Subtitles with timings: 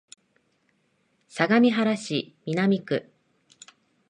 [1.27, 3.11] 相模原市南区